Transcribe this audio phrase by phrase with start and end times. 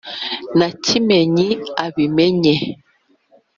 [0.57, 1.49] Na Kimenyi
[1.85, 2.55] abimenye